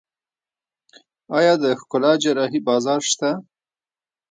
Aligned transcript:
آیا 1.37 1.53
د 1.63 1.65
ښکلا 1.79 2.11
جراحي 2.23 2.59
بازار 2.67 3.01
شته؟ 3.09 3.29